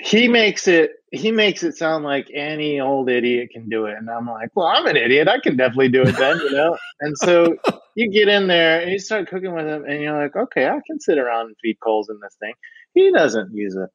[0.00, 4.08] he makes it he makes it sound like any old idiot can do it and
[4.08, 7.18] i'm like well i'm an idiot i can definitely do it then you know and
[7.18, 7.56] so
[7.96, 10.78] you get in there and you start cooking with him and you're like okay i
[10.86, 12.54] can sit around and feed coals in this thing
[12.94, 13.88] he doesn't use a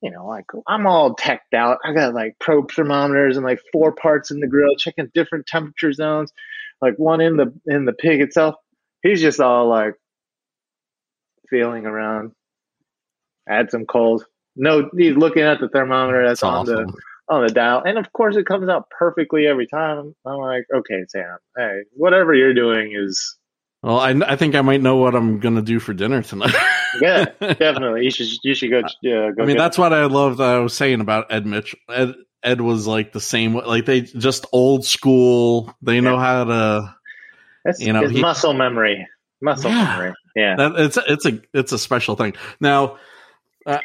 [0.00, 1.78] you know, like I'm all teched out.
[1.84, 5.92] I got like probe thermometers and like four parts in the grill, checking different temperature
[5.92, 6.32] zones,
[6.80, 8.54] like one in the in the pig itself.
[9.02, 9.94] He's just all like
[11.50, 12.32] feeling around,
[13.48, 14.24] add some coals.
[14.56, 16.86] No, he's looking at the thermometer that's, that's on awesome.
[16.86, 16.92] the
[17.28, 20.14] on the dial, and of course it comes out perfectly every time.
[20.26, 23.36] I'm like, okay, Sam, hey, whatever you're doing is.
[23.82, 26.54] Well, I, I think I might know what I'm gonna do for dinner tonight.
[27.00, 28.04] yeah, definitely.
[28.04, 28.82] You should you should go.
[29.02, 29.80] Yeah, go I mean, that's it.
[29.80, 30.38] what I love.
[30.38, 31.78] That uh, I was saying about Ed Mitchell.
[31.88, 33.54] Ed Ed was like the same.
[33.54, 33.64] Way.
[33.64, 35.74] Like they just old school.
[35.82, 36.20] They know yeah.
[36.20, 36.94] how to.
[37.64, 39.06] That's, you know, he, muscle memory.
[39.40, 40.14] Muscle yeah, memory.
[40.34, 42.34] Yeah, that, it's it's a it's a special thing.
[42.60, 42.98] Now,
[43.66, 43.78] uh,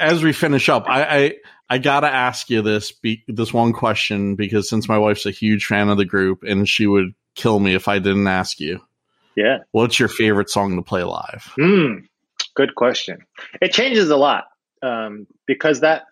[0.00, 1.34] as we finish up, I, I
[1.70, 5.66] I gotta ask you this be, this one question because since my wife's a huge
[5.66, 8.80] fan of the group and she would kill me if I didn't ask you.
[9.36, 9.58] Yeah.
[9.70, 11.50] What's your favorite song to play live?
[11.58, 12.06] Mm,
[12.54, 13.24] good question.
[13.60, 14.44] It changes a lot
[14.82, 16.02] um, because that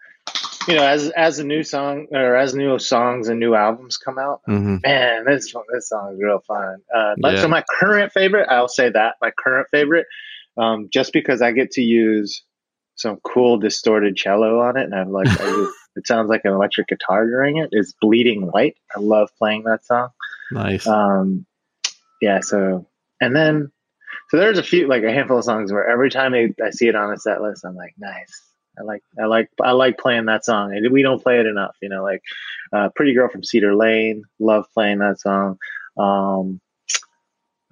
[0.68, 4.18] you know as as a new song or as new songs and new albums come
[4.18, 4.76] out, mm-hmm.
[4.82, 6.78] man, this this song is real fun.
[6.94, 7.42] Uh, but yeah.
[7.42, 10.06] so my current favorite, I'll say that my current favorite,
[10.56, 12.42] um, just because I get to use
[12.96, 15.28] some cool distorted cello on it, and I'm like,
[15.96, 17.70] it sounds like an electric guitar during it.
[17.72, 18.76] Is Bleeding White.
[18.94, 20.10] I love playing that song.
[20.52, 20.86] Nice.
[20.86, 21.46] Um,
[22.20, 22.40] yeah.
[22.40, 22.86] So,
[23.20, 23.72] and then,
[24.28, 26.88] so there's a few, like a handful of songs where every time I, I see
[26.88, 28.49] it on a set list, I'm like, nice.
[28.80, 30.74] I like, I like, I like playing that song.
[30.74, 32.22] And we don't play it enough, you know, like,
[32.72, 34.24] uh, Pretty Girl from Cedar Lane.
[34.38, 35.58] Love playing that song.
[35.98, 36.60] Um,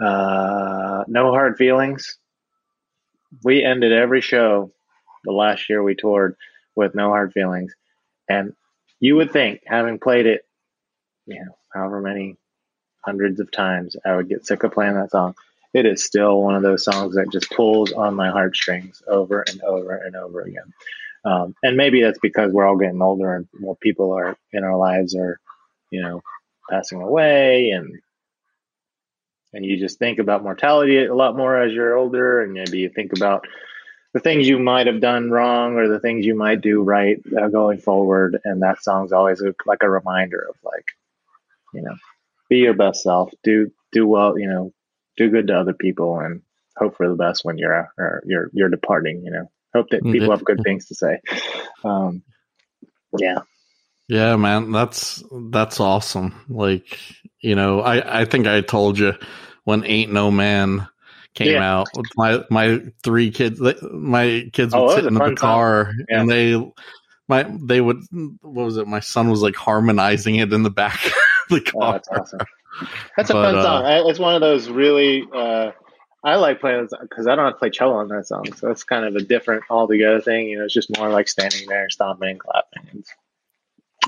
[0.00, 2.18] uh, No Hard Feelings.
[3.42, 4.70] We ended every show
[5.24, 6.36] the last year we toured
[6.74, 7.74] with No Hard Feelings.
[8.28, 8.54] And
[9.00, 10.42] you would think, having played it,
[11.26, 12.36] you know, however many
[13.04, 15.34] hundreds of times, I would get sick of playing that song.
[15.74, 19.62] It is still one of those songs that just pulls on my heartstrings over and
[19.62, 20.72] over and over again.
[21.24, 24.76] Um, and maybe that's because we're all getting older and more people are in our
[24.76, 25.38] lives are,
[25.90, 26.22] you know,
[26.70, 28.00] passing away and
[29.54, 32.90] and you just think about mortality a lot more as you're older and maybe you
[32.90, 33.46] think about
[34.14, 37.48] the things you might have done wrong or the things you might do right uh,
[37.48, 38.38] going forward.
[38.44, 40.86] And that song's always a, like a reminder of like,
[41.74, 41.94] you know,
[42.48, 44.72] be your best self, do do well, you know,
[45.18, 46.40] do good to other people, and
[46.76, 47.92] hope for the best when you're
[48.24, 49.22] you're you're departing.
[49.24, 51.20] You know, hope that people have good things to say.
[51.84, 52.22] Um,
[53.18, 53.40] yeah.
[54.08, 56.34] Yeah, man, that's that's awesome.
[56.48, 56.98] Like,
[57.40, 59.12] you know, I I think I told you
[59.64, 60.88] when Ain't No Man
[61.34, 61.78] came yeah.
[61.78, 63.60] out with my my three kids.
[63.60, 66.20] My kids would oh, sit in the car yeah.
[66.20, 66.72] and they
[67.28, 67.98] my they would
[68.40, 68.86] what was it?
[68.86, 71.12] My son was like harmonizing it in the back of
[71.50, 71.82] the car.
[71.82, 72.40] Oh, that's awesome.
[73.16, 74.10] That's a but, fun uh, song.
[74.10, 75.26] It's one of those really.
[75.34, 75.72] Uh,
[76.24, 78.82] I like playing because I don't have to play cello on that song, so it's
[78.82, 80.48] kind of a different altogether thing.
[80.48, 83.04] You know, it's just more like standing there, stomping, and clapping.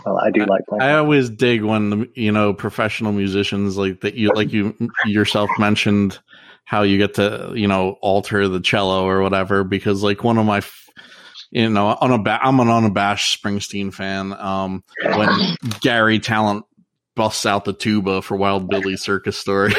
[0.04, 0.82] Well, I do like playing.
[0.82, 5.50] I always dig when the you know professional musicians like that you like you yourself
[5.58, 6.18] mentioned
[6.64, 10.46] how you get to you know alter the cello or whatever because like one of
[10.46, 10.62] my
[11.50, 15.28] you know on a ba- I'm an unabashed Springsteen fan um when
[15.80, 16.62] Garry Tallent
[17.16, 19.72] busts out the tuba for Wild Billy Circus Story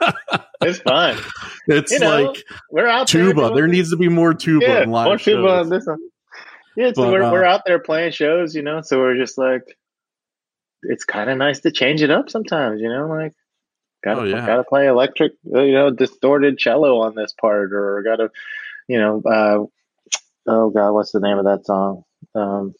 [0.62, 1.18] it's fun
[1.66, 4.82] it's you know, like we're out tuba there, there needs to be more tuba yeah,
[4.82, 5.66] in live more tuba shows.
[5.66, 5.98] on this one
[6.76, 9.36] yeah so but, we're, uh, we're out there playing shows you know so we're just
[9.36, 9.62] like
[10.82, 13.32] it's kind of nice to change it up sometimes you know like
[14.02, 14.46] Gotta, oh, yeah.
[14.46, 18.30] gotta play electric, uh, you know, distorted cello on this part, or gotta,
[18.88, 19.58] you know, uh,
[20.46, 22.04] oh god, what's the name of that song?
[22.34, 22.74] Um,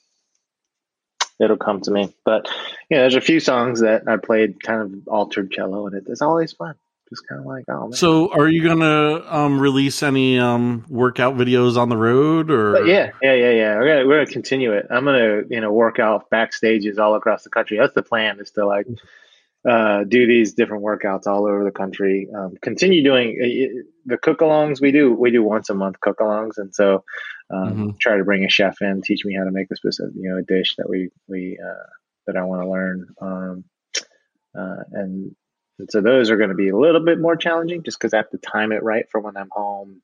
[1.41, 2.15] it'll come to me.
[2.25, 2.49] But
[2.89, 6.23] yeah, there's a few songs that I played kind of altered cello, and it, it's
[6.23, 6.75] always fun.
[7.09, 7.89] Just kind of like, oh.
[7.89, 7.93] Man.
[7.93, 12.73] So, are you gonna um, release any um, workout videos on the road, or?
[12.73, 13.77] But yeah, yeah, yeah, yeah.
[13.77, 14.87] We're gonna, we're gonna continue it.
[14.91, 17.79] I'm gonna, you know, work out backstages all across the country.
[17.79, 18.39] That's the plan.
[18.39, 18.87] Is to like
[19.69, 22.29] uh, do these different workouts all over the country.
[22.35, 24.81] Um, continue doing uh, the cook-alongs.
[24.81, 27.05] We do we do once a month cook-alongs, and so
[27.51, 27.91] um, mm-hmm.
[28.01, 30.39] try to bring a chef in, teach me how to make a specific you know
[30.39, 31.91] a dish that we we uh,
[32.27, 33.07] that I want to learn.
[33.21, 33.65] Um,
[34.59, 35.37] uh, and,
[35.79, 38.19] and so those are going to be a little bit more challenging, just because I
[38.19, 40.01] have to time it right for when I'm home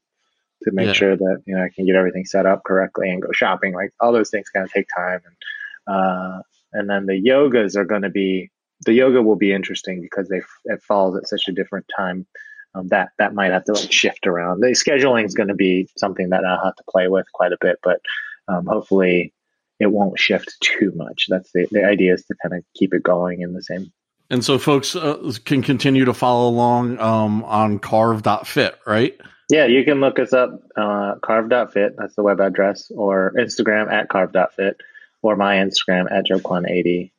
[0.64, 0.92] to make yeah.
[0.92, 3.72] sure that you know I can get everything set up correctly and go shopping.
[3.72, 6.42] Like all those things kind of take time, and uh,
[6.74, 8.50] and then the yogas are going to be
[8.84, 12.26] the yoga will be interesting because they it falls at such a different time.
[12.74, 14.60] Um, that that might have to like shift around.
[14.60, 17.58] The scheduling is going to be something that I'll have to play with quite a
[17.60, 18.00] bit, but
[18.48, 19.32] um, hopefully
[19.80, 21.26] it won't shift too much.
[21.28, 23.92] That's the the idea is to kind of keep it going in the same.
[24.28, 29.18] And so folks uh, can continue to follow along um, on carve.fit, right?
[29.48, 31.94] Yeah, you can look us up, uh, carve.fit.
[31.96, 34.80] That's the web address, or Instagram at carve.fit,
[35.22, 37.12] or my Instagram at joekwon80.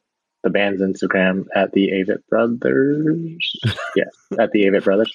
[0.43, 3.59] The band's Instagram at the Avett Brothers.
[3.95, 4.05] yeah,
[4.39, 5.13] at the Avett Brothers.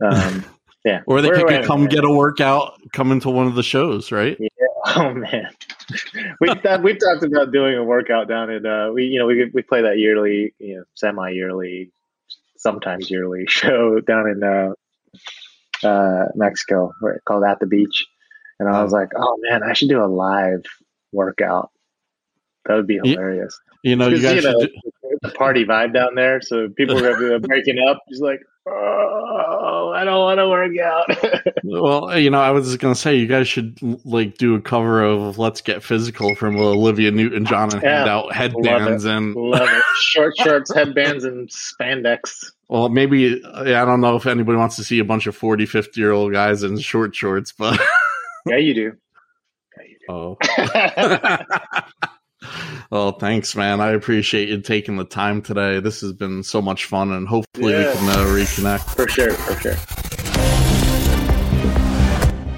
[0.00, 0.44] Um,
[0.84, 1.02] yeah.
[1.06, 4.36] Or they could come get a workout, come into one of the shows, right?
[4.38, 4.48] Yeah.
[4.84, 5.48] Oh man,
[6.40, 9.62] we've we've talked about doing a workout down in uh, we you know we we
[9.62, 11.92] play that yearly, you know, semi yearly,
[12.56, 16.92] sometimes yearly show down in uh, uh, Mexico
[17.24, 18.06] called At the Beach.
[18.58, 18.96] And I was oh.
[18.96, 20.64] like, oh man, I should do a live
[21.12, 21.70] workout.
[22.66, 23.58] That would be hilarious.
[23.82, 26.40] You know, you guys you know, do- the party vibe down there.
[26.40, 28.02] So people are gonna be breaking up.
[28.08, 31.54] He's like, oh, I don't want to work out.
[31.64, 35.38] well, you know, I was gonna say you guys should like do a cover of
[35.38, 37.98] "Let's Get Physical" from Olivia Newton-John and yeah.
[37.98, 39.84] hand out headbands and love it.
[40.00, 42.52] Short shorts, headbands, and spandex.
[42.68, 46.00] Well, maybe I don't know if anybody wants to see a bunch of 40, 50
[46.00, 47.80] year old guys in short shorts, but
[48.46, 48.92] yeah, you do.
[49.76, 50.12] Yeah, you do.
[50.12, 52.08] Oh.
[52.90, 53.80] well, thanks, man.
[53.80, 55.78] I appreciate you taking the time today.
[55.80, 57.90] This has been so much fun, and hopefully yeah.
[57.90, 58.96] we can uh, reconnect.
[58.96, 59.74] For sure, for sure.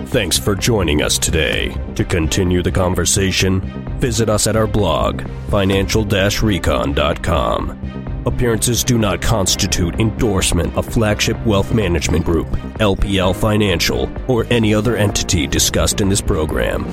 [0.09, 1.77] Thanks for joining us today.
[1.97, 3.61] To continue the conversation,
[3.99, 7.95] visit us at our blog, financial-recon.com.
[8.27, 12.47] Appearances do not constitute endorsement of Flagship Wealth Management Group,
[12.79, 16.87] LPL Financial, or any other entity discussed in this program.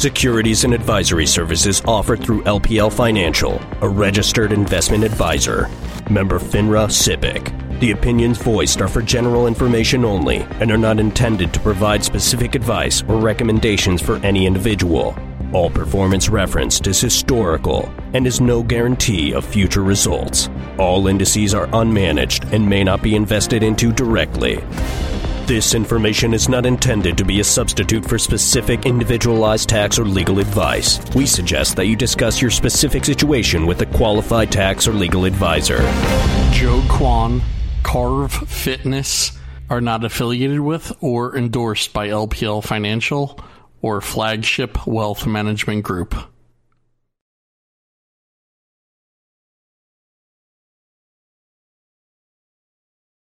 [0.00, 5.68] Securities and advisory services offered through LPL Financial, a registered investment advisor.
[6.08, 7.80] Member FINRA SIPC.
[7.80, 12.54] The opinions voiced are for general information only and are not intended to provide specific
[12.54, 15.14] advice or recommendations for any individual.
[15.52, 20.48] All performance referenced is historical and is no guarantee of future results.
[20.78, 24.64] All indices are unmanaged and may not be invested into directly.
[25.50, 30.38] This information is not intended to be a substitute for specific individualized tax or legal
[30.38, 31.00] advice.
[31.12, 35.78] We suggest that you discuss your specific situation with a qualified tax or legal advisor.
[36.52, 37.42] Joe Kwon,
[37.82, 39.36] Carve Fitness
[39.68, 43.36] are not affiliated with or endorsed by LPL Financial
[43.82, 46.14] or Flagship Wealth Management Group.